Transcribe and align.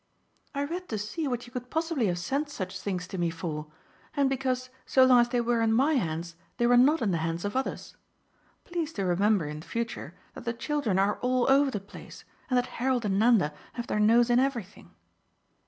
"I 0.55 0.63
read 0.63 0.89
to 0.89 0.97
see 0.97 1.27
what 1.27 1.45
you 1.45 1.53
could 1.53 1.69
possibly 1.69 2.07
have 2.07 2.17
sent 2.17 2.49
such 2.49 2.81
things 2.81 3.05
to 3.07 3.19
me 3.19 3.29
for, 3.29 3.67
and 4.15 4.31
because 4.31 4.71
so 4.83 5.03
long 5.05 5.19
as 5.19 5.29
they 5.29 5.41
were 5.41 5.61
in 5.61 5.71
my 5.73 5.93
hands 5.93 6.35
they 6.57 6.65
were 6.65 6.75
not 6.75 7.03
in 7.03 7.11
the 7.11 7.19
hands 7.19 7.45
of 7.45 7.55
others. 7.55 7.95
Please 8.63 8.91
to 8.93 9.05
remember 9.05 9.45
in 9.45 9.61
future 9.61 10.15
that 10.33 10.43
the 10.43 10.53
children 10.53 10.97
are 10.97 11.19
all 11.19 11.47
over 11.51 11.69
the 11.69 11.79
place 11.79 12.25
and 12.49 12.57
that 12.57 12.65
Harold 12.81 13.05
and 13.05 13.19
Nanda 13.19 13.53
have 13.73 13.85
their 13.85 13.99
nose 13.99 14.31
in 14.31 14.39
everything." 14.39 14.89